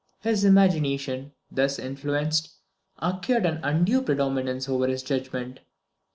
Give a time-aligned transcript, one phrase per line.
[0.21, 2.55] His imagination, thus influenced,
[2.97, 5.59] acquired an undue predominance over his judgment.